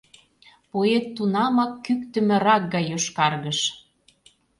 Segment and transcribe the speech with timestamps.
[0.71, 3.59] Поэт тунамак кӱктымӧ рак гай йошкаргыш.